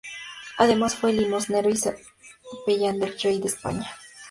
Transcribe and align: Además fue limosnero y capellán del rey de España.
Además 0.57 0.95
fue 0.95 1.13
limosnero 1.13 1.69
y 1.69 1.79
capellán 1.79 2.97
del 2.97 3.15
rey 3.19 3.39
de 3.39 3.49
España. 3.49 3.85